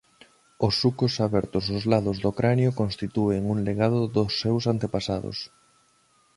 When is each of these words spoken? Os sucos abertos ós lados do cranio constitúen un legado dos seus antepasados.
Os 0.67 0.73
sucos 0.81 1.13
abertos 1.27 1.65
ós 1.75 1.83
lados 1.93 2.17
do 2.23 2.31
cranio 2.39 2.71
constitúen 2.81 3.41
un 3.53 3.57
legado 3.67 4.01
dos 4.15 4.31
seus 4.41 4.63
antepasados. 4.73 5.37